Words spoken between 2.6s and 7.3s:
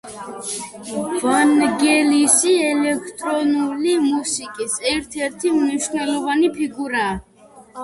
ელექტრონული მუსიკის ერთ-ერთი მნიშვნელოვანი ფიგურაა.